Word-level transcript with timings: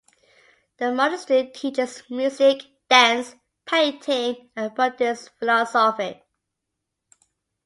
The 0.77 0.91
monastery 0.91 1.51
teaches 1.53 2.01
music, 2.09 2.63
dance, 2.89 3.35
painting 3.67 4.49
and 4.55 4.73
Buddhist 4.73 5.29
philosophy. 5.37 6.23